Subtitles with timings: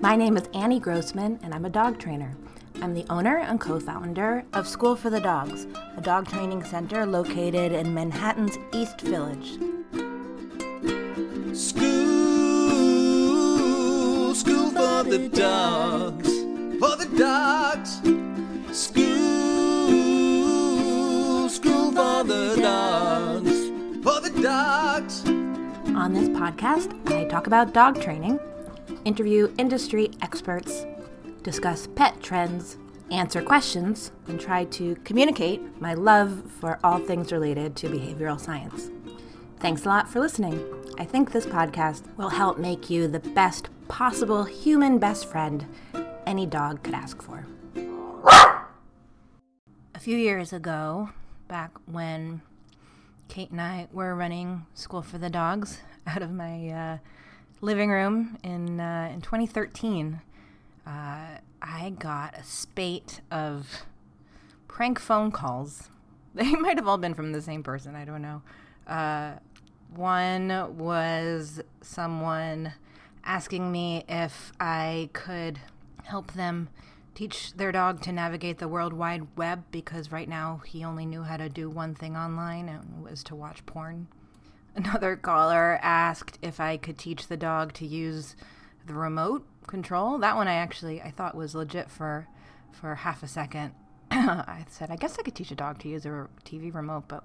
[0.00, 2.36] My name is Annie Grossman, and I'm a dog trainer.
[2.82, 7.06] I'm the owner and co founder of School for the Dogs, a dog training center
[7.06, 9.52] located in Manhattan's East Village.
[11.56, 11.94] School,
[14.34, 16.28] school for the dogs,
[16.80, 18.00] for the dogs.
[18.76, 19.08] School,
[21.48, 23.70] school for the dogs,
[24.02, 25.24] for the dogs.
[25.96, 28.40] On this podcast, I talk about dog training,
[29.04, 30.86] interview industry experts,
[31.42, 32.78] discuss pet trends,
[33.10, 38.90] answer questions, and try to communicate my love for all things related to behavioral science.
[39.60, 40.62] Thanks a lot for listening.
[40.98, 45.66] I think this podcast will help make you the best possible human best friend
[46.26, 47.46] any dog could ask for.
[49.94, 51.10] A few years ago,
[51.48, 52.42] back when
[53.28, 56.98] Kate and I were running School for the Dogs out of my uh,
[57.60, 60.20] living room in uh, in 2013.
[60.86, 63.84] Uh, I got a spate of
[64.68, 65.90] prank phone calls.
[66.36, 67.94] They might have all been from the same person.
[67.94, 68.42] I don't know.
[68.88, 69.34] Uh,
[69.94, 72.72] one was someone
[73.24, 75.60] asking me if I could
[76.02, 76.70] help them
[77.14, 81.22] teach their dog to navigate the World Wide Web because right now he only knew
[81.22, 84.08] how to do one thing online and was to watch porn.
[84.76, 88.34] Another caller asked if I could teach the dog to use
[88.86, 90.18] the remote control.
[90.18, 92.26] That one I actually I thought was legit for
[92.72, 93.72] for half a second.
[94.10, 97.24] I said, I guess I could teach a dog to use a TV remote, but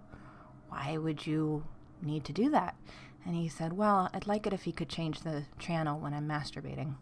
[0.69, 1.65] why would you
[2.01, 2.75] need to do that?
[3.25, 6.27] And he said, Well, I'd like it if he could change the channel when I'm
[6.27, 6.95] masturbating.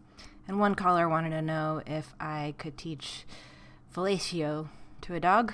[0.47, 3.25] And one caller wanted to know if I could teach
[3.93, 4.69] fellatio
[5.01, 5.53] to a dog.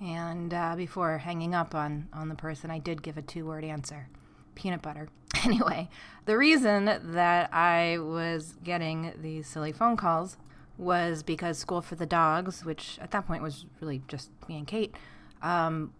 [0.00, 3.62] And uh, before hanging up on, on the person, I did give a two word
[3.62, 4.08] answer
[4.54, 5.08] peanut butter.
[5.44, 5.88] Anyway,
[6.26, 10.36] the reason that I was getting these silly phone calls
[10.78, 14.66] was because School for the Dogs, which at that point was really just me and
[14.66, 14.94] Kate,
[15.42, 15.92] um,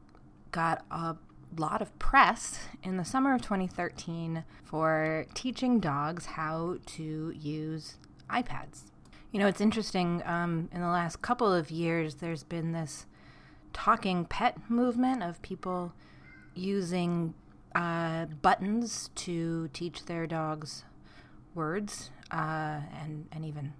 [0.53, 1.17] got a
[1.57, 7.97] lot of press in the summer of 2013 for teaching dogs how to use
[8.31, 8.85] iPads.
[9.31, 10.23] You know, it's interesting.
[10.25, 13.07] Um, in the last couple of years, there's been this
[13.73, 15.93] talking pet movement of people
[16.55, 17.35] using
[17.75, 20.84] uh, buttons to teach their dogs
[21.55, 23.72] words uh, and and even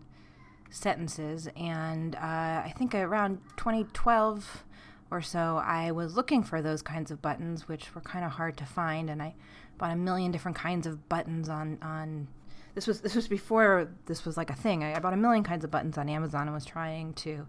[0.71, 1.49] sentences.
[1.57, 2.19] And uh,
[2.65, 4.65] I think around 2012
[5.11, 8.57] or so, I was looking for those kinds of buttons, which were kind of hard
[8.59, 9.11] to find.
[9.11, 9.35] And I
[9.79, 12.29] bought a million different kinds of buttons on on.
[12.75, 14.83] This was this was before this was like a thing.
[14.83, 17.47] I, I bought a million kinds of buttons on Amazon and was trying to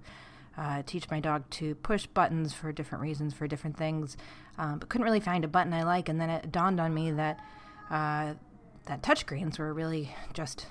[0.58, 4.18] uh, teach my dog to push buttons for different reasons, for different things,
[4.58, 6.10] um, but couldn't really find a button I like.
[6.10, 7.40] And then it dawned on me that
[7.90, 8.34] uh,
[8.86, 10.68] that touchscreens were really just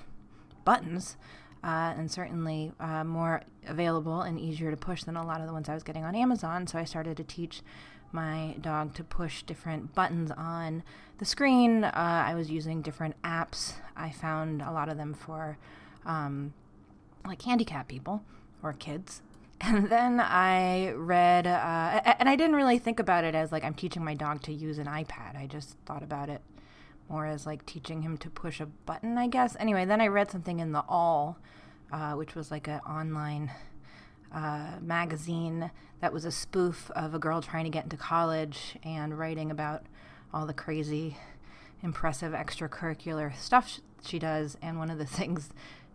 [0.65, 1.17] buttons,
[1.63, 5.53] uh, and certainly uh, more available and easier to push than a lot of the
[5.53, 6.67] ones I was getting on Amazon.
[6.67, 7.61] So I started to teach
[8.11, 10.83] my dog to push different buttons on
[11.17, 11.83] the screen.
[11.83, 13.73] Uh, I was using different apps.
[13.97, 15.57] I found a lot of them for
[16.05, 16.53] um,
[17.25, 18.23] like handicap people
[18.61, 19.21] or kids
[19.65, 23.73] and then I read, uh, and I didn't really think about it as like I'm
[23.73, 25.37] teaching my dog to use an iPad.
[25.37, 26.41] I just thought about it
[27.09, 29.55] more as like teaching him to push a button, I guess.
[29.59, 31.37] Anyway, then I read something in the Awl,
[31.93, 33.51] uh, which was like an online
[34.33, 39.17] uh, magazine that was a spoof of a girl trying to get into college and
[39.17, 39.85] writing about
[40.33, 41.15] all the crazy,
[41.81, 44.57] impressive extracurricular stuff she does.
[44.61, 45.51] And one of the things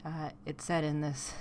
[0.06, 1.34] uh, it said in this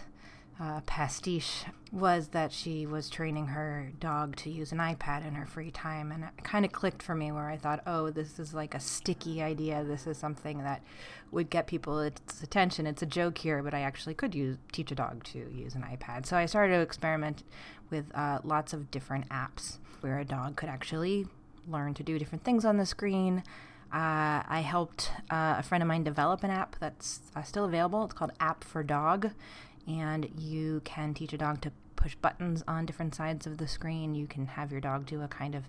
[0.59, 5.45] uh, pastiche was that she was training her dog to use an iPad in her
[5.45, 6.11] free time.
[6.11, 8.79] And it kind of clicked for me where I thought, oh, this is like a
[8.79, 9.83] sticky idea.
[9.83, 10.81] This is something that
[11.31, 12.87] would get people's attention.
[12.87, 15.83] It's a joke here, but I actually could use teach a dog to use an
[15.83, 16.25] iPad.
[16.25, 17.43] So I started to experiment
[17.89, 21.27] with uh, lots of different apps where a dog could actually
[21.67, 23.43] learn to do different things on the screen.
[23.91, 28.03] Uh, I helped uh, a friend of mine develop an app that's uh, still available.
[28.03, 29.31] It's called App for Dog
[29.87, 34.13] and you can teach a dog to push buttons on different sides of the screen.
[34.13, 35.63] You can have your dog do a kind of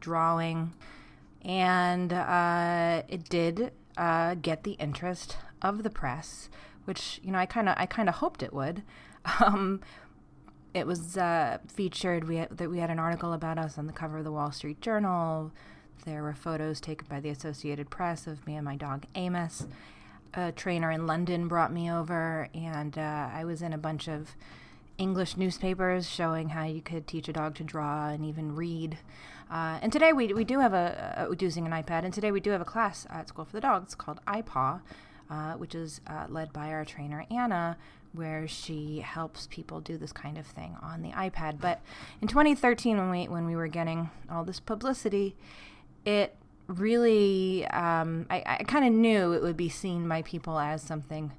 [0.00, 0.74] drawing.
[1.42, 6.48] And uh, it did uh, get the interest of the press,
[6.84, 8.82] which you know I kind of I kind of hoped it would.
[9.38, 9.80] Um,
[10.74, 12.26] it was uh, featured.
[12.26, 14.80] We had, we had an article about us on the cover of the Wall Street
[14.80, 15.52] Journal.
[16.04, 19.66] There were photos taken by the Associated Press of me and my dog Amos,
[20.34, 24.34] a trainer in London brought me over, and uh, I was in a bunch of
[24.98, 28.98] English newspapers showing how you could teach a dog to draw and even read.
[29.48, 32.40] Uh, and today we, we do have a, uh, using an iPad, and today we
[32.40, 34.80] do have a class at School for the Dogs called iPaw,
[35.30, 37.76] uh, which is uh, led by our trainer Anna,
[38.12, 41.60] where she helps people do this kind of thing on the iPad.
[41.60, 41.80] But
[42.20, 45.36] in 2013, when we when we were getting all this publicity,
[46.04, 50.82] it really um, I, I kind of knew it would be seen by people as
[50.82, 51.32] something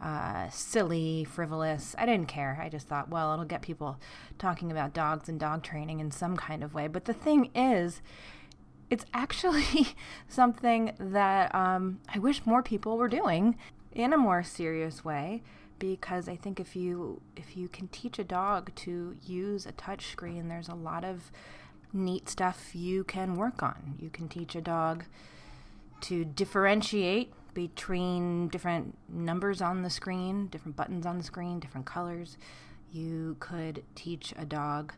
[0.00, 1.94] uh, silly, frivolous.
[1.98, 2.58] I didn't care.
[2.62, 3.98] I just thought, well, it'll get people
[4.38, 6.88] talking about dogs and dog training in some kind of way.
[6.88, 8.00] But the thing is,
[8.88, 9.94] it's actually
[10.28, 13.58] something that um, I wish more people were doing
[13.92, 15.42] in a more serious way
[15.78, 20.06] because I think if you if you can teach a dog to use a touch
[20.06, 21.30] screen, there's a lot of
[21.92, 23.96] neat stuff you can work on.
[23.98, 25.04] You can teach a dog
[26.02, 32.36] to differentiate between different numbers on the screen, different buttons on the screen, different colors.
[32.92, 34.94] You could teach a dog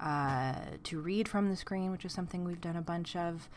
[0.00, 0.54] uh,
[0.84, 3.48] to read from the screen, which is something we've done a bunch of.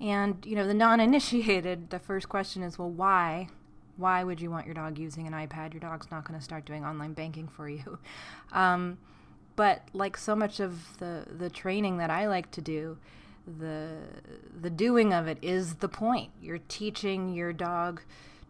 [0.00, 3.48] And, you know, the non initiated, the first question is, well, why?
[3.96, 5.72] Why would you want your dog using an iPad?
[5.72, 7.98] Your dog's not going to start doing online banking for you.
[8.52, 8.98] Um,
[9.56, 12.98] but like so much of the, the training that I like to do,
[13.46, 13.98] the
[14.60, 16.30] the doing of it is the point.
[16.40, 18.02] You're teaching your dog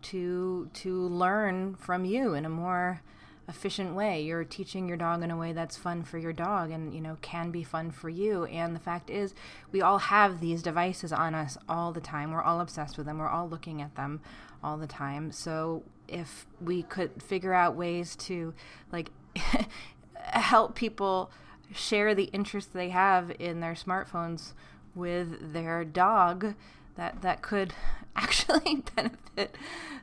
[0.02, 3.02] to to learn from you in a more
[3.48, 4.22] efficient way.
[4.22, 7.16] You're teaching your dog in a way that's fun for your dog and you know
[7.20, 8.44] can be fun for you.
[8.46, 9.34] And the fact is
[9.70, 12.32] we all have these devices on us all the time.
[12.32, 13.18] We're all obsessed with them.
[13.18, 14.20] We're all looking at them
[14.62, 15.30] all the time.
[15.30, 18.54] So if we could figure out ways to
[18.90, 19.10] like
[20.26, 21.30] help people
[21.74, 24.52] share the interest they have in their smartphones
[24.94, 26.54] with their dog
[26.96, 27.74] that that could
[28.16, 29.56] actually benefit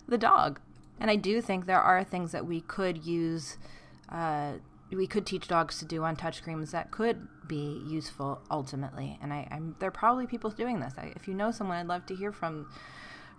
[0.08, 0.60] the dog.
[1.00, 3.58] And I do think there are things that we could use,
[4.10, 4.54] uh,
[4.92, 9.18] we could teach dogs to do on touchscreens that could be useful ultimately.
[9.22, 10.94] And I, am there are probably people doing this.
[10.98, 12.68] I, if you know someone, I'd love to hear from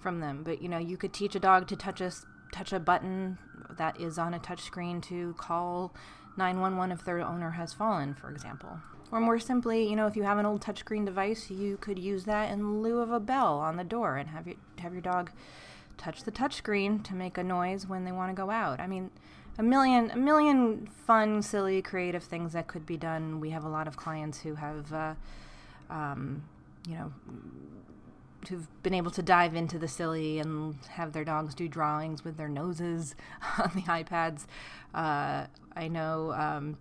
[0.01, 0.43] from them.
[0.43, 2.13] But you know, you could teach a dog to touch a
[2.55, 3.37] touch a button
[3.77, 5.93] that is on a touchscreen to call
[6.37, 8.79] 911 if their owner has fallen, for example.
[9.11, 12.25] Or more simply, you know, if you have an old touchscreen device, you could use
[12.25, 15.31] that in lieu of a bell on the door and have your have your dog
[15.97, 18.81] touch the touchscreen to make a noise when they want to go out.
[18.81, 19.11] I mean,
[19.59, 23.41] a million a million fun, silly, creative things that could be done.
[23.41, 25.15] We have a lot of clients who have, uh,
[25.91, 26.45] um,
[26.89, 27.13] you know,
[28.49, 32.37] who've been able to dive into the silly and have their dogs do drawings with
[32.37, 33.15] their noses
[33.59, 34.47] on the iPads.
[34.95, 35.47] Uh,
[35.77, 36.79] I know um,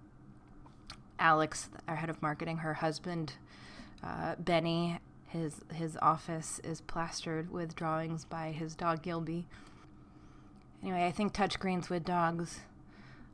[1.20, 3.34] Alex, our head of marketing, her husband,
[4.04, 9.48] uh, Benny, his his office is plastered with drawings by his dog Gilby.
[10.84, 12.60] Anyway, I think touchscreens with dogs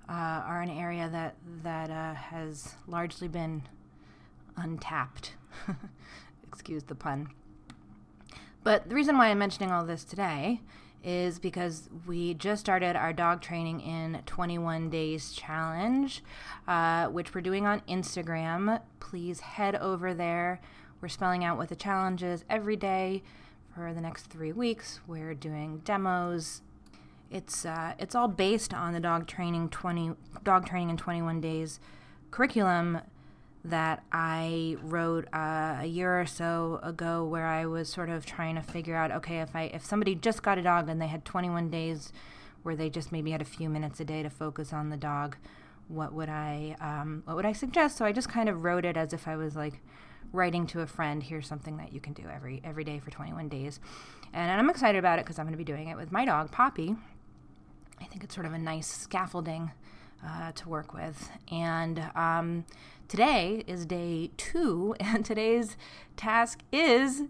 [0.07, 3.63] uh, are an area that that uh, has largely been
[4.55, 5.33] untapped.
[6.47, 7.29] Excuse the pun.
[8.63, 10.61] But the reason why I'm mentioning all this today
[11.03, 16.23] is because we just started our dog training in 21 days challenge,
[16.67, 18.81] uh, which we're doing on Instagram.
[18.99, 20.59] Please head over there.
[21.01, 23.23] We're spelling out what the challenge is every day
[23.73, 24.99] for the next three weeks.
[25.07, 26.61] We're doing demos.
[27.31, 30.11] It's uh, it's all based on the dog training 20
[30.43, 31.79] dog training in 21 days
[32.31, 32.99] curriculum
[33.63, 38.55] that I wrote uh, a year or so ago, where I was sort of trying
[38.55, 41.25] to figure out, okay, if I if somebody just got a dog and they had
[41.25, 42.13] 21 days,
[42.63, 45.35] where they just maybe had a few minutes a day to focus on the dog,
[45.87, 47.97] what would I um, what would I suggest?
[47.97, 49.81] So I just kind of wrote it as if I was like
[50.31, 51.21] writing to a friend.
[51.21, 53.79] Here's something that you can do every every day for 21 days,
[54.33, 56.23] and, and I'm excited about it because I'm going to be doing it with my
[56.23, 56.95] dog Poppy.
[58.01, 59.71] I think it's sort of a nice scaffolding
[60.25, 61.29] uh, to work with.
[61.51, 62.65] And um,
[63.09, 65.75] today is day two, and today's
[66.15, 67.23] task is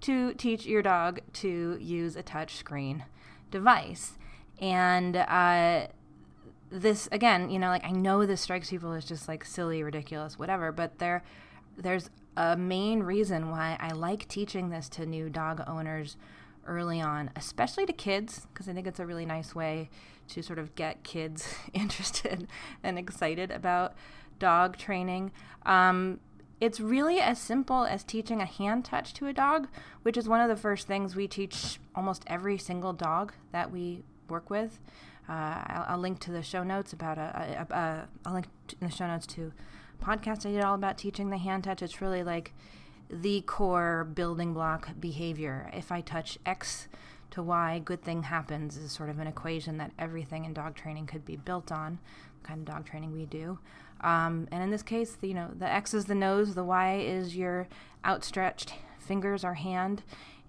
[0.00, 3.04] to teach your dog to use a touch screen
[3.50, 4.16] device.
[4.60, 5.88] And uh,
[6.70, 10.38] this, again, you know, like I know this strikes people as just like silly, ridiculous,
[10.38, 11.22] whatever, but there,
[11.76, 16.16] there's a main reason why I like teaching this to new dog owners
[16.66, 19.90] early on, especially to kids, because I think it's a really nice way
[20.28, 22.46] to sort of get kids interested
[22.82, 23.94] and excited about
[24.44, 25.32] dog training.
[25.64, 26.20] Um,
[26.60, 29.68] it's really as simple as teaching a hand touch to a dog,
[30.02, 34.02] which is one of the first things we teach almost every single dog that we
[34.28, 34.78] work with.
[35.26, 38.46] Uh, I'll, I'll, link to the show notes about a, a, a I'll link
[38.78, 39.52] in the show notes to
[40.02, 41.80] podcast I did all about teaching the hand touch.
[41.80, 42.52] It's really like
[43.08, 45.70] the core building block behavior.
[45.72, 46.88] If I touch X
[47.30, 51.06] to Y, good thing happens is sort of an equation that everything in dog training
[51.06, 51.98] could be built on,
[52.42, 53.58] the kind of dog training we do.
[54.04, 57.34] Um, and in this case, you know, the X is the nose, the Y is
[57.34, 57.66] your
[58.04, 60.02] outstretched fingers or hand,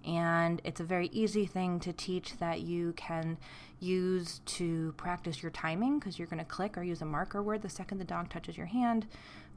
[0.04, 3.38] And it's a very easy thing to teach that you can
[3.80, 7.62] use to practice your timing because you're going to click or use a marker word
[7.62, 9.06] the second the dog touches your hand,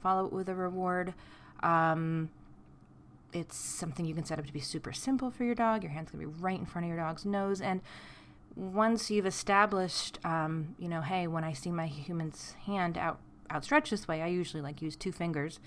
[0.01, 1.13] follow it with a reward.
[1.61, 2.29] Um,
[3.31, 5.83] it's something you can set up to be super simple for your dog.
[5.83, 7.61] Your hand's going to be right in front of your dog's nose.
[7.61, 7.81] And
[8.55, 13.19] once you've established, um, you know, hey, when I see my human's hand out
[13.51, 15.59] outstretched this way, I usually like use two fingers.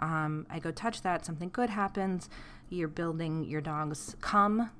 [0.00, 2.28] Um, I go touch that, something good happens.
[2.68, 4.70] You're building your dog's come.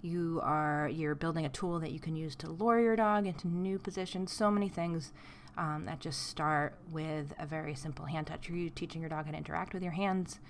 [0.00, 3.46] You are you're building a tool that you can use to lure your dog into
[3.48, 4.32] new positions.
[4.32, 5.12] So many things
[5.56, 8.48] um, that just start with a very simple hand touch.
[8.48, 10.40] You're teaching your dog how to interact with your hands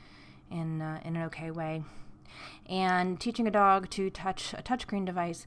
[0.50, 1.82] in uh, in an okay way,
[2.68, 5.46] and teaching a dog to touch a touchscreen device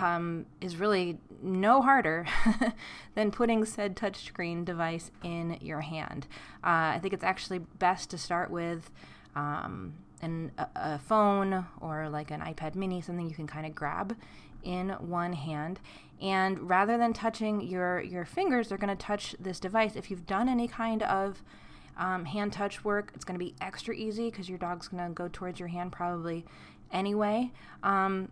[0.00, 2.26] um, is really no harder
[3.14, 6.26] than putting said touchscreen device in your hand.
[6.64, 8.90] Uh, I think it's actually best to start with
[9.36, 13.74] um, an, a, a, phone or like an iPad mini, something you can kind of
[13.74, 14.16] grab
[14.64, 15.78] in one hand.
[16.20, 19.94] And rather than touching your, your fingers, they're going to touch this device.
[19.94, 21.42] If you've done any kind of
[21.96, 25.12] um, hand touch work, it's going to be extra easy because your dog's going to
[25.12, 26.44] go towards your hand probably
[26.90, 27.52] anyway.
[27.82, 28.30] Um,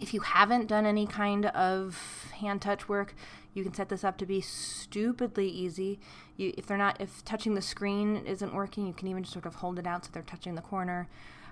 [0.00, 3.14] if you haven't done any kind of hand touch work,
[3.54, 5.98] you can set this up to be stupidly easy.
[6.36, 9.46] You, if they're not, if touching the screen isn't working, you can even just sort
[9.46, 11.08] of hold it out so they're touching the corner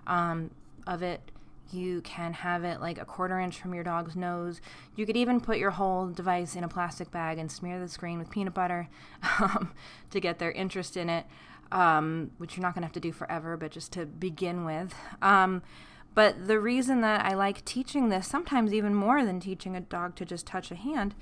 [0.06, 0.50] um,
[0.86, 1.30] of it.
[1.72, 4.60] You can have it like a quarter inch from your dog's nose.
[4.94, 8.18] You could even put your whole device in a plastic bag and smear the screen
[8.18, 8.88] with peanut butter
[9.40, 9.72] um,
[10.10, 11.24] to get their interest in it,
[11.72, 14.94] um, which you're not going to have to do forever, but just to begin with.
[15.22, 15.62] Um,
[16.14, 20.14] but the reason that I like teaching this, sometimes even more than teaching a dog
[20.16, 21.14] to just touch a hand,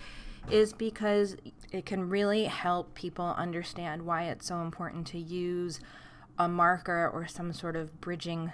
[0.51, 1.37] is because
[1.71, 5.81] it can really help people understand why it's so important to use
[6.39, 8.53] a marker or some sort of bridging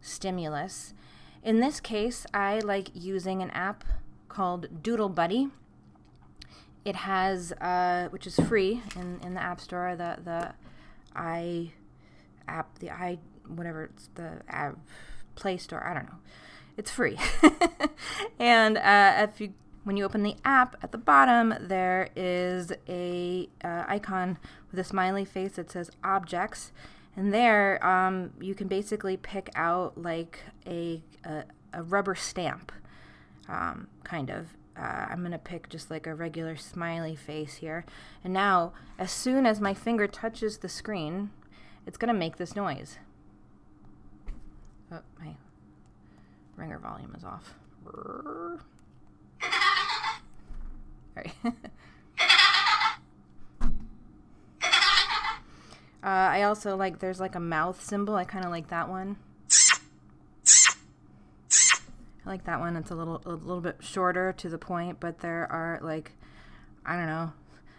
[0.00, 0.94] stimulus.
[1.42, 3.84] In this case, I like using an app
[4.28, 5.48] called Doodle Buddy.
[6.84, 10.54] It has, uh, which is free in, in the App Store, the the
[11.14, 11.70] i
[12.48, 14.78] app, the i whatever it's the app
[15.34, 15.84] Play Store.
[15.86, 16.18] I don't know.
[16.76, 17.18] It's free.
[18.38, 19.52] and uh, if you
[19.84, 24.38] when you open the app at the bottom, there is a uh, icon
[24.70, 26.72] with a smiley face that says objects,
[27.16, 32.72] and there um, you can basically pick out like a a, a rubber stamp,
[33.48, 34.48] um, kind of.
[34.74, 37.84] Uh, I'm gonna pick just like a regular smiley face here,
[38.24, 41.30] and now as soon as my finger touches the screen,
[41.86, 42.98] it's gonna make this noise.
[44.92, 45.34] Oh, my
[46.56, 47.54] ringer volume is off.
[51.16, 51.32] Right.
[51.44, 51.50] uh,
[56.02, 58.16] I also like, there's like a mouth symbol.
[58.16, 59.16] I kind of like that one.
[62.24, 62.76] I like that one.
[62.76, 66.12] It's a little, a little bit shorter to the point, but there are like,
[66.84, 67.32] I don't know,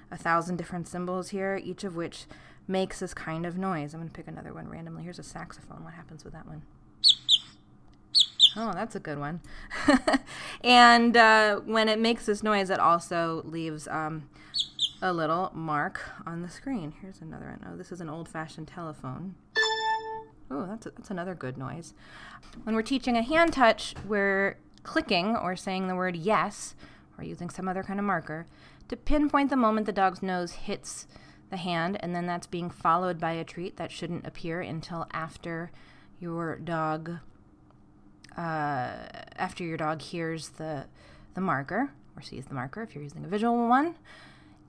[0.09, 2.25] a thousand different symbols here, each of which
[2.67, 3.93] makes this kind of noise.
[3.93, 5.03] I'm to pick another one randomly.
[5.03, 5.83] Here's a saxophone.
[5.83, 6.63] What happens with that one?
[8.55, 9.41] Oh, that's a good one.
[10.63, 14.29] and uh, when it makes this noise, it also leaves um,
[15.01, 16.93] a little mark on the screen.
[17.01, 17.65] Here's another one.
[17.67, 19.35] Oh, this is an old fashioned telephone.
[20.51, 21.93] Oh, that's, that's another good noise.
[22.63, 26.75] When we're teaching a hand touch, we're clicking or saying the word yes
[27.17, 28.45] or using some other kind of marker
[28.89, 31.07] to pinpoint the moment the dog's nose hits
[31.49, 35.71] the hand, and then that's being followed by a treat that shouldn't appear until after
[36.19, 37.19] your dog
[38.37, 40.85] uh, after your dog hears the
[41.33, 43.95] the marker or sees the marker if you're using a visual one.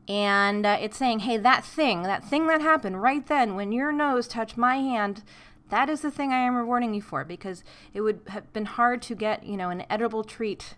[0.07, 3.93] And uh, it's saying hey that thing that thing that happened right then when your
[3.93, 5.23] nose touched my hand
[5.71, 7.25] that is the thing i am rewarding you for.
[7.25, 10.75] Because it would have been hard to get you know an edible treat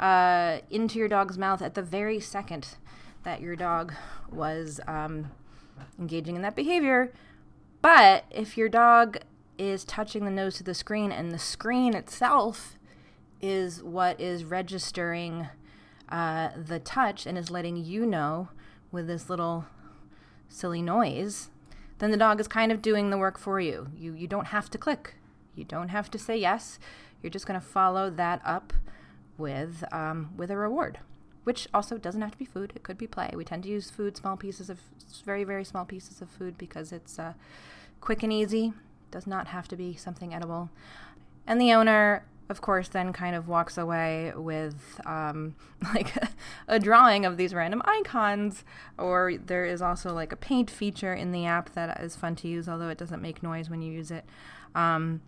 [0.00, 2.76] uh, into your dog's mouth at the very second
[3.22, 3.94] that your dog
[4.30, 5.30] was um,
[5.98, 7.12] engaging in that behavior.
[7.82, 9.18] But if your dog
[9.58, 12.76] is touching the nose to the screen, and the screen itself
[13.40, 15.48] is what is registering
[16.08, 18.48] uh, the touch and is letting you know
[18.90, 19.66] with this little
[20.48, 21.50] silly noise,
[21.98, 23.88] then the dog is kind of doing the work for you.
[23.96, 25.14] You you don't have to click.
[25.54, 26.78] You don't have to say yes.
[27.22, 28.72] You're just going to follow that up
[29.38, 30.98] with um, with a reward,
[31.44, 32.72] which also doesn't have to be food.
[32.74, 33.30] It could be play.
[33.34, 34.80] We tend to use food, small pieces of
[35.24, 37.34] very very small pieces of food because it's uh,
[38.00, 38.72] quick and easy
[39.14, 40.70] does not have to be something edible.
[41.46, 45.54] And the owner, of course, then kind of walks away with um,
[45.94, 46.12] like
[46.66, 48.64] a drawing of these random icons.
[48.98, 52.48] Or there is also like a paint feature in the app that is fun to
[52.48, 54.24] use, although it doesn't make noise when you use it.
[54.74, 55.22] Um,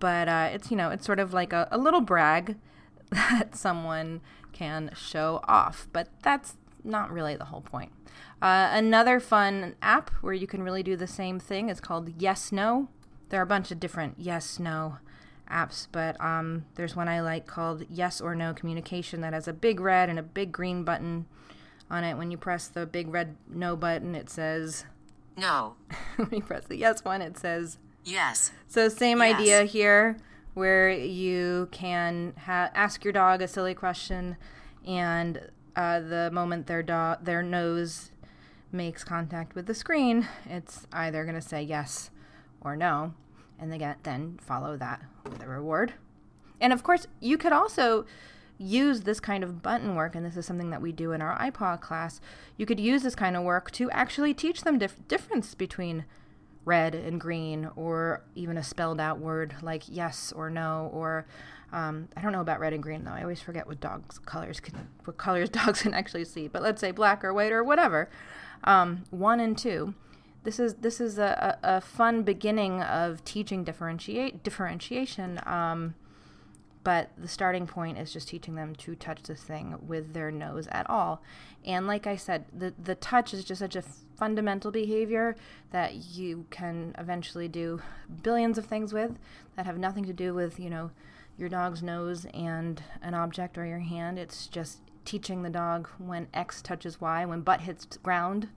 [0.00, 2.56] but uh, it's you know it's sort of like a, a little brag
[3.10, 4.20] that someone
[4.52, 7.92] can show off, but that's not really the whole point.
[8.42, 12.50] Uh, another fun app where you can really do the same thing is called Yes
[12.50, 12.88] No.
[13.28, 14.98] There are a bunch of different Yes No
[15.50, 19.52] apps, but um, there's one I like called Yes or No Communication that has a
[19.52, 21.26] big red and a big green button
[21.90, 22.16] on it.
[22.16, 24.84] When you press the big red No button, it says
[25.36, 25.74] No.
[26.16, 28.52] when you press the Yes one, it says Yes.
[28.68, 29.40] so same Yes.
[29.40, 30.16] idea here,
[30.54, 34.36] where you can ha- ask your dog a silly question,
[34.86, 38.10] and uh, the moment their dog their nose
[38.72, 42.10] makes contact with the screen, it's either going to say yes
[42.66, 43.14] or no,
[43.58, 45.94] and get then follow that with a reward.
[46.60, 48.04] And of course, you could also
[48.58, 51.38] use this kind of button work, and this is something that we do in our
[51.38, 52.20] iPaw class.
[52.56, 56.04] You could use this kind of work to actually teach them dif- difference between
[56.64, 61.26] red and green, or even a spelled out word like yes or no, or
[61.72, 63.12] um, I don't know about red and green though.
[63.12, 66.48] I always forget what dogs colors can, what colors dogs can actually see.
[66.48, 68.08] But let's say black or white or whatever.
[68.64, 69.94] Um, one and two.
[70.46, 75.40] This is this is a, a, fun beginning of teaching differentiate differentiation.
[75.44, 75.96] Um,
[76.84, 80.68] but the starting point is just teaching them to touch this thing with their nose
[80.70, 81.20] at all.
[81.64, 85.34] And like I said, the the touch is just such a fundamental behavior
[85.72, 87.82] that you can eventually do
[88.22, 89.18] billions of things with
[89.56, 90.92] that have nothing to do with, you know,
[91.36, 94.16] your dog's nose and an object or your hand.
[94.16, 98.48] It's just teaching the dog when X touches Y, when butt hits ground.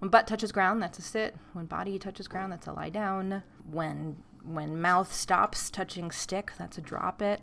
[0.00, 1.36] When butt touches ground, that's a sit.
[1.52, 3.42] When body touches ground, that's a lie down.
[3.70, 7.42] When when mouth stops touching stick, that's a drop it.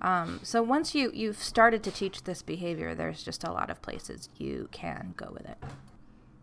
[0.00, 3.82] Um, so once you you've started to teach this behavior, there's just a lot of
[3.82, 5.58] places you can go with it.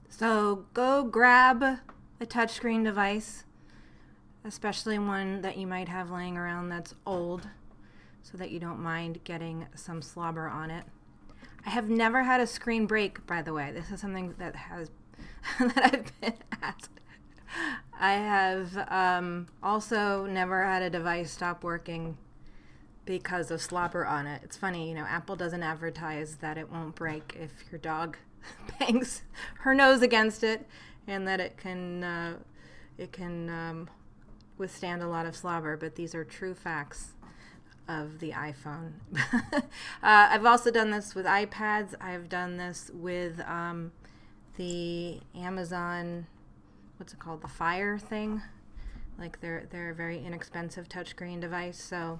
[0.09, 3.43] So go grab a touchscreen device,
[4.45, 7.47] especially one that you might have laying around that's old,
[8.21, 10.85] so that you don't mind getting some slobber on it.
[11.65, 13.71] I have never had a screen break, by the way.
[13.71, 14.89] This is something that has
[15.59, 16.89] that I've been asked.
[17.99, 22.17] I have um, also never had a device stop working
[23.05, 24.41] because of slobber on it.
[24.43, 28.17] It's funny, you know, Apple doesn't advertise that it won't break if your dog
[28.79, 29.23] bangs
[29.59, 30.67] her nose against it,
[31.07, 32.33] and that it can uh,
[32.97, 33.89] it can um,
[34.57, 35.77] withstand a lot of slobber.
[35.77, 37.13] But these are true facts
[37.87, 38.91] of the iPhone.
[39.53, 39.61] uh,
[40.01, 41.95] I've also done this with iPads.
[42.01, 43.91] I've done this with um,
[44.57, 46.27] the Amazon,
[46.97, 48.41] what's it called, the Fire thing.
[49.17, 51.81] Like they're they're a very inexpensive touchscreen device.
[51.81, 52.19] So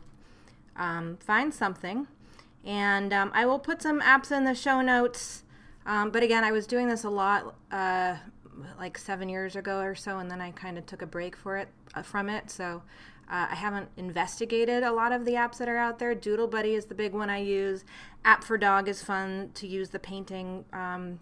[0.76, 2.08] um, find something,
[2.66, 5.44] and um, I will put some apps in the show notes.
[5.86, 8.16] Um, but again, I was doing this a lot, uh,
[8.80, 11.58] like seven years ago or so, and then I kind of took a break for
[11.58, 12.50] it uh, from it.
[12.50, 12.82] So
[13.30, 16.16] uh, I haven't investigated a lot of the apps that are out there.
[16.16, 17.86] Doodle Buddy is the big one I use.
[18.26, 21.20] App for Dog is fun to use the painting um,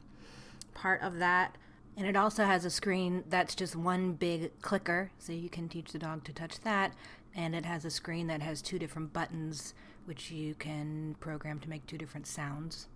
[0.75, 1.57] part of that.
[1.97, 5.91] And it also has a screen that's just one big clicker, so you can teach
[5.91, 6.93] the dog to touch that.
[7.33, 9.73] And it has a screen that has two different buttons,
[10.05, 12.88] which you can program to make two different sounds.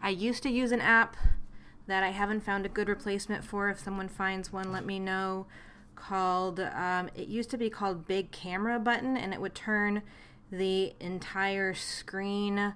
[0.00, 1.16] I used to use an app
[1.86, 3.68] that I haven't found a good replacement for.
[3.68, 5.46] If someone finds one, let me know.
[5.94, 10.02] Called, um, it used to be called Big Camera Button, and it would turn
[10.50, 12.74] the entire screen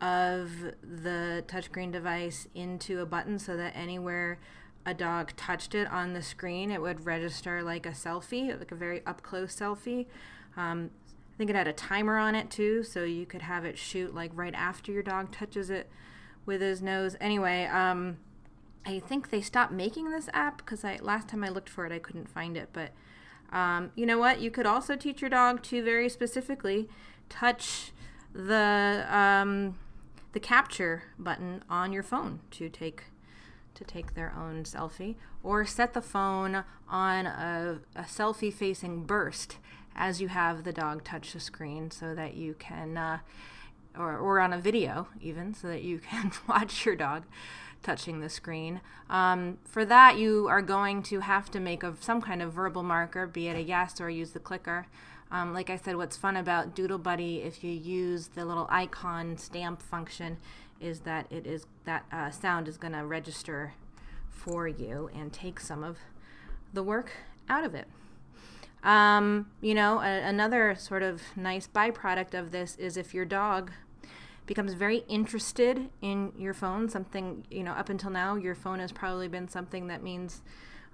[0.00, 0.50] of
[0.82, 4.38] the touchscreen device into a button so that anywhere
[4.86, 8.76] a dog touched it on the screen, it would register like a selfie, like a
[8.76, 10.06] very up close selfie.
[10.56, 10.90] Um,
[11.34, 14.14] I think it had a timer on it too, so you could have it shoot
[14.14, 15.90] like right after your dog touches it
[16.46, 17.16] with his nose.
[17.20, 18.16] Anyway, um,
[18.86, 21.92] I think they stopped making this app because I last time I looked for it,
[21.92, 22.70] I couldn't find it.
[22.72, 22.92] But
[23.52, 24.40] um, you know what?
[24.40, 26.88] You could also teach your dog to very specifically
[27.28, 27.92] touch
[28.32, 29.76] the um,
[30.32, 33.04] the capture button on your phone to take
[33.74, 35.14] to take their own selfie,
[35.44, 39.58] or set the phone on a, a selfie facing burst
[39.94, 42.96] as you have the dog touch the screen, so that you can.
[42.96, 43.18] Uh,
[43.96, 47.24] or, or on a video even so that you can watch your dog
[47.82, 52.20] touching the screen um, for that you are going to have to make a, some
[52.20, 54.86] kind of verbal marker be it a yes or use the clicker
[55.30, 59.36] um, like i said what's fun about doodle buddy if you use the little icon
[59.36, 60.36] stamp function
[60.80, 63.74] is that it is that uh, sound is going to register
[64.30, 65.98] for you and take some of
[66.72, 67.12] the work
[67.48, 67.86] out of it.
[68.82, 73.72] Um, you know, a, another sort of nice byproduct of this is if your dog
[74.46, 78.92] becomes very interested in your phone, something, you know, up until now, your phone has
[78.92, 80.42] probably been something that means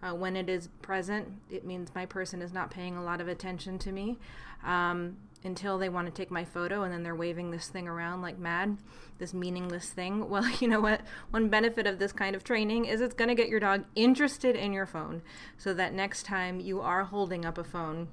[0.04, 3.28] Uh, when it is present, it means my person is not paying a lot of
[3.28, 4.18] attention to me
[4.62, 8.20] um, until they want to take my photo and then they're waving this thing around
[8.20, 8.76] like mad,
[9.18, 10.28] this meaningless thing.
[10.34, 11.00] Well, you know what?
[11.30, 14.56] One benefit of this kind of training is it's going to get your dog interested
[14.56, 15.22] in your phone
[15.56, 18.08] so that next time you are holding up a phone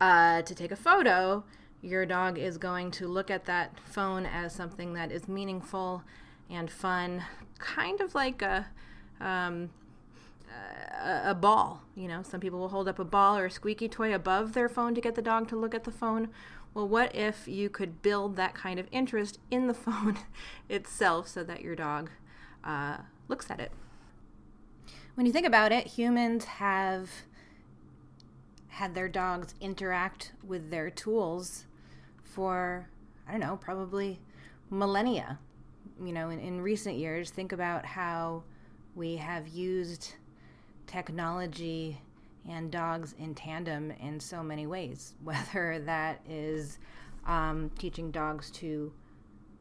[0.00, 1.44] uh, to take a photo,
[1.82, 6.04] your dog is going to look at that phone as something that is meaningful
[6.48, 7.24] and fun,
[7.58, 8.66] kind of like a
[9.20, 9.70] um,
[11.02, 11.82] a, ball.
[11.94, 14.68] You know, some people will hold up a ball or a squeaky toy above their
[14.68, 16.28] phone to get the dog to look at the phone.
[16.74, 20.18] Well, what if you could build that kind of interest in the phone
[20.68, 22.10] itself so that your dog
[22.64, 23.72] uh, looks at it?
[25.14, 27.10] When you think about it, humans have
[28.68, 31.64] had their dogs interact with their tools
[32.22, 32.88] for,
[33.26, 34.20] I don't know, probably
[34.70, 35.38] millennia.
[36.00, 38.44] You know, in, in recent years, think about how
[38.94, 40.14] we have used
[40.88, 42.00] technology
[42.48, 46.78] and dogs in tandem in so many ways, whether that is
[47.26, 48.92] um, teaching dogs to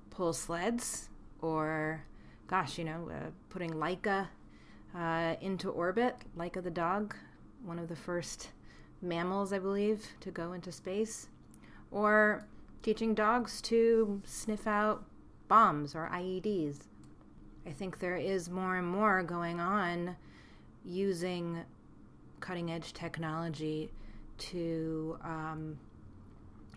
[0.09, 1.09] pull sleds
[1.41, 2.03] or,
[2.47, 4.27] gosh, you know, uh, putting Laika
[4.97, 7.13] uh, into orbit, Laika the dog,
[7.63, 8.49] one of the first
[9.01, 11.27] mammals, I believe, to go into space,
[11.91, 12.47] or
[12.81, 15.03] teaching dogs to sniff out
[15.47, 16.79] bombs or IEDs.
[17.65, 20.15] I think there is more and more going on
[20.87, 21.63] using
[22.39, 23.91] cutting edge technology
[24.37, 25.77] to um,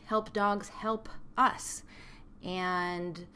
[0.06, 1.84] help dogs help us.
[2.44, 3.26] And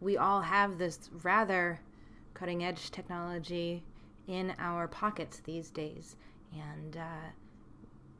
[0.00, 1.80] we all have this rather
[2.34, 3.82] cutting edge technology
[4.26, 6.16] in our pockets these days.
[6.52, 7.30] And uh,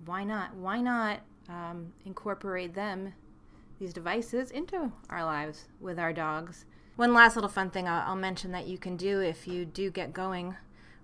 [0.06, 0.54] why not?
[0.54, 3.12] Why not um, incorporate them,
[3.78, 6.64] these devices, into our lives with our dogs?
[6.96, 9.90] One last little fun thing I'll, I'll mention that you can do if you do
[9.90, 10.56] get going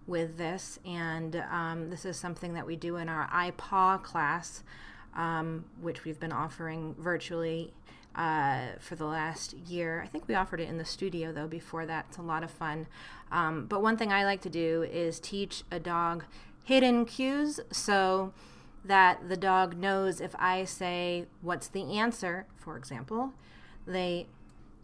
[0.07, 4.62] with this, and um, this is something that we do in our iPaw class,
[5.16, 7.73] um, which we've been offering virtually
[8.16, 10.03] uh, for the last year.
[10.03, 12.07] I think we offered it in the studio though before that.
[12.09, 12.87] It's a lot of fun.
[13.31, 16.25] Um, but one thing I like to do is teach a dog
[16.64, 18.33] hidden cues so
[18.85, 23.33] that the dog knows if I say, What's the answer, for example,
[23.87, 24.29] they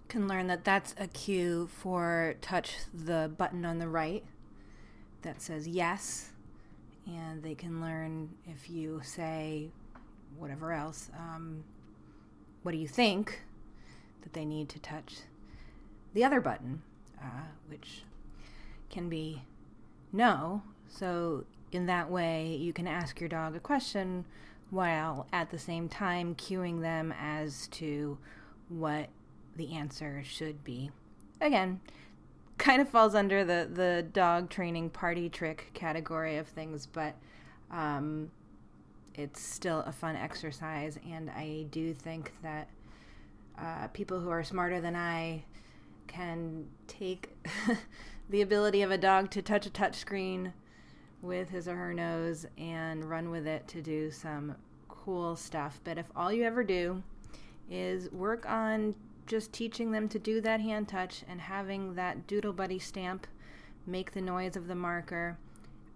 [0.09, 4.25] can learn that that's a cue for touch the button on the right
[5.23, 6.31] that says yes,
[7.07, 9.71] and they can learn if you say
[10.39, 11.65] whatever else, um,
[12.63, 13.43] what do you think,
[14.23, 15.19] that they need to touch
[16.15, 16.83] the other button,
[17.21, 18.03] uh, which
[18.91, 19.43] can be
[20.13, 20.63] no.
[20.89, 24.25] So, in that way, you can ask your dog a question
[24.71, 28.19] while at the same time cueing them as to
[28.69, 29.09] what
[29.57, 30.91] the answer should be.
[31.41, 31.81] Again,
[32.59, 37.17] kind of falls under the the dog training party trick category of things, but
[37.71, 38.31] um,
[39.15, 42.69] it's still a fun exercise, and I do think that
[43.59, 45.45] uh, people who are smarter than I
[46.07, 47.31] can take
[48.31, 50.53] the ability of a dog to touch a touchscreen
[51.21, 54.57] with his or her nose and run with it to do some
[54.88, 55.81] cool stuff.
[55.85, 57.03] But if all you ever do
[57.71, 58.95] is work on
[59.27, 63.27] just teaching them to do that hand touch and having that Doodle Buddy stamp
[63.87, 65.39] make the noise of the marker,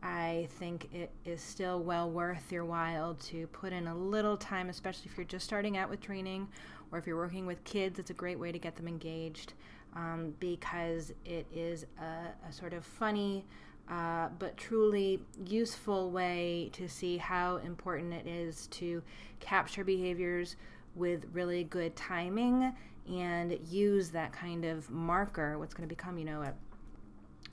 [0.03, 4.69] I think it is still well worth your while to put in a little time,
[4.69, 6.49] especially if you're just starting out with training
[6.93, 7.99] or if you're working with kids.
[7.99, 9.55] It's a great way to get them engaged
[9.95, 13.45] um, because it is a, a sort of funny
[13.89, 19.03] uh, but truly useful way to see how important it is to
[19.39, 20.57] capture behaviors
[20.97, 22.73] with really good timing
[23.09, 26.53] and use that kind of marker, what's going to become, you know, a,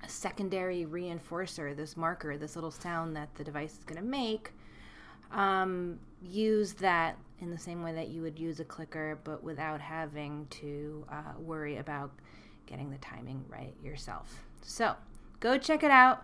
[0.04, 4.52] a secondary reinforcer, this marker, this little sound that the device is going to make,
[5.32, 9.82] um, use that in the same way that you would use a clicker, but without
[9.82, 12.12] having to uh, worry about
[12.66, 14.44] getting the timing right yourself.
[14.62, 14.96] So
[15.39, 16.24] go check it out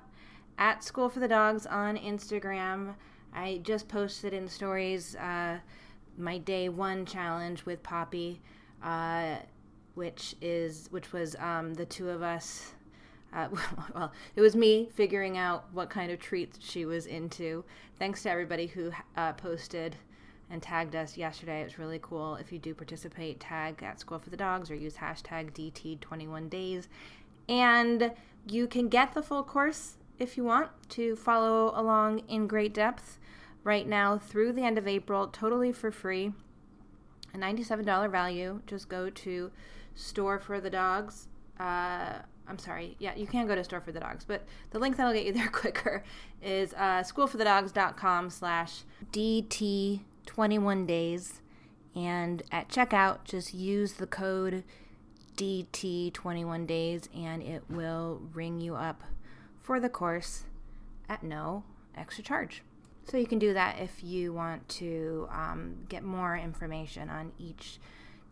[0.57, 2.95] at School for the Dogs on Instagram.
[3.33, 5.59] I just posted in stories uh,
[6.17, 8.41] my day one challenge with Poppy
[8.83, 9.35] uh,
[9.95, 12.73] which is which was um, the two of us.
[13.33, 13.47] Uh,
[13.95, 17.63] well, it was me figuring out what kind of treats she was into.
[17.97, 19.95] Thanks to everybody who uh, posted
[20.49, 21.61] and tagged us yesterday.
[21.61, 22.35] It was really cool.
[22.35, 26.87] If you do participate, tag at School for the Dogs or use hashtag DT21Days.
[27.47, 28.11] And
[28.47, 33.19] you can get the full course if you want to follow along in great depth
[33.63, 36.33] right now through the end of April, totally for free
[37.33, 38.61] a $97 value.
[38.67, 39.51] Just go to
[39.95, 41.27] Store for the Dogs
[41.59, 42.13] uh,
[42.47, 42.95] I'm sorry.
[42.99, 45.33] Yeah, you can go to Store for the Dogs, but the link that'll get you
[45.33, 46.03] there quicker
[46.41, 51.41] is uh, schoolforthedogs.com slash DT21 days.
[51.95, 54.63] And at checkout, just use the code
[55.35, 59.03] DT21 days and it will ring you up
[59.61, 60.43] for the course
[61.07, 61.63] at no
[61.95, 62.61] extra charge.
[63.09, 67.79] So you can do that if you want to um, get more information on each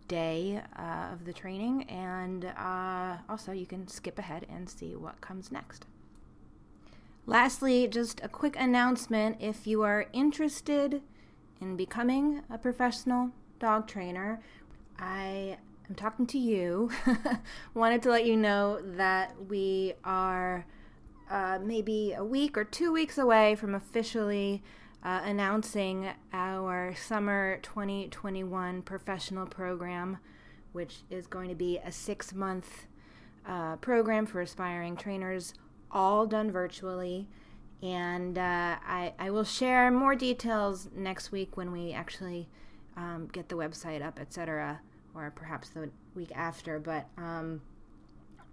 [0.07, 5.19] day uh, of the training, and uh, also you can skip ahead and see what
[5.19, 5.87] comes next.
[7.25, 11.01] Lastly, just a quick announcement if you are interested
[11.59, 14.41] in becoming a professional dog trainer,
[14.99, 15.57] I
[15.89, 16.91] am talking to you.
[17.73, 20.67] Wanted to let you know that we are
[21.29, 24.63] uh, maybe a week or two weeks away from officially
[25.03, 30.17] uh, announcing our summer 2021 professional program,
[30.71, 32.87] which is going to be a six month
[33.45, 35.53] uh, program for aspiring trainers,
[35.91, 37.27] all done virtually.
[37.81, 42.49] And uh, I, I, will share more details next week when we actually
[42.97, 44.81] um, get the website up, etc.,
[45.13, 46.79] or perhaps the week after.
[46.79, 47.61] But um,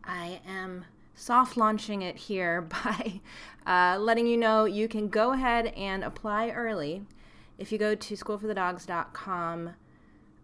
[0.04, 0.84] I am
[1.14, 3.20] soft launching it here by
[3.66, 7.02] uh, letting you know you can go ahead and apply early
[7.58, 9.70] if you go to schoolforthedogs.com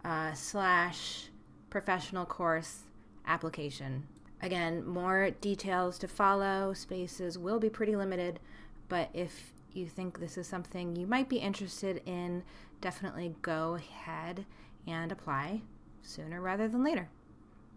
[0.04, 1.28] uh, slash
[1.68, 2.80] professional course
[3.26, 4.06] application.
[4.42, 6.72] Again, more details to follow.
[6.72, 8.40] Spaces will be pretty limited,
[8.88, 12.42] but if you think this is something you might be interested in,
[12.80, 14.46] definitely go ahead
[14.87, 15.61] and apply
[16.02, 17.09] sooner rather than later.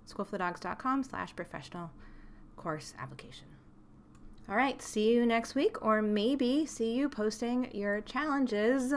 [0.08, 1.91] Schoolforthedogs.com slash professional
[2.55, 3.47] course application.
[4.49, 8.93] All right, see you next week, or maybe see you posting your challenges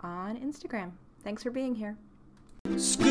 [0.00, 0.92] on Instagram.
[1.24, 1.96] Thanks for being here.
[2.76, 3.08] School,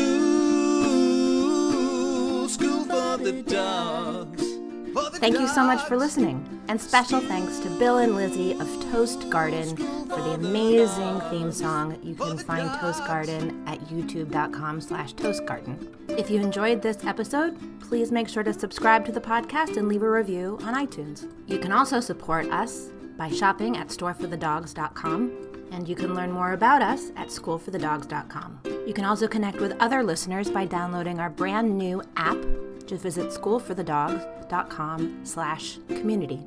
[2.48, 4.55] school for the dogs.
[4.96, 9.28] Thank you so much for listening, and special thanks to Bill and Lizzie of Toast
[9.28, 11.98] Garden for the amazing theme song.
[12.02, 15.86] You can find Toast Garden at youtube.com slash toastgarden.
[16.18, 20.02] If you enjoyed this episode, please make sure to subscribe to the podcast and leave
[20.02, 21.30] a review on iTunes.
[21.46, 25.32] You can also support us by shopping at storeforthedogs.com,
[25.72, 28.60] and you can learn more about us at schoolforthedogs.com.
[28.86, 32.38] You can also connect with other listeners by downloading our brand new app.
[32.86, 36.46] Just visit schoolforthedogs.com slash community.